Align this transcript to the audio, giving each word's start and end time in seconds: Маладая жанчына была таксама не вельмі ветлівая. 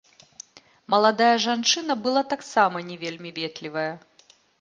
Маладая 0.93 1.35
жанчына 1.45 1.95
была 2.05 2.23
таксама 2.33 2.77
не 2.89 2.97
вельмі 3.05 3.29
ветлівая. 3.37 3.85